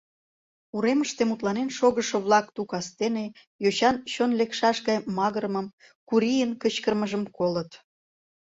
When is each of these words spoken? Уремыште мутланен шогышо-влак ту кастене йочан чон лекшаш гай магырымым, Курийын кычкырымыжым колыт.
Уремыште 0.75 1.21
мутланен 1.29 1.69
шогышо-влак 1.77 2.45
ту 2.55 2.61
кастене 2.71 3.25
йочан 3.63 3.95
чон 4.11 4.31
лекшаш 4.39 4.77
гай 4.87 4.97
магырымым, 5.17 5.67
Курийын 6.07 6.51
кычкырымыжым 6.61 7.23
колыт. 7.37 7.71